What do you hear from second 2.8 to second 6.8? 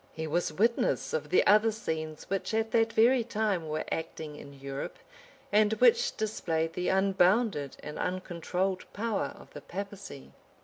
very time were acting in Europe, and which displayed